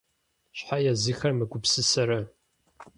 Щхьэ 0.57 0.77
езыхэр 0.91 1.31
мыгупсысэрэ?! 1.37 2.19